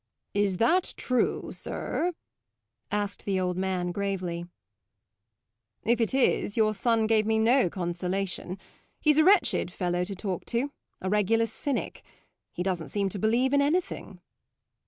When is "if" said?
5.83-6.01